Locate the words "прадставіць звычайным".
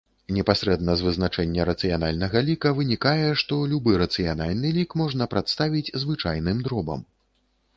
5.35-6.57